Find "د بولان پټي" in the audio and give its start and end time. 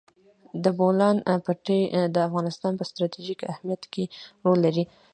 0.63-1.81